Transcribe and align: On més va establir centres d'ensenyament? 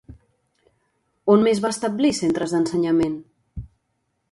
On 1.33 1.43
més 1.49 1.61
va 1.67 1.71
establir 1.77 2.13
centres 2.21 2.57
d'ensenyament? 2.57 3.17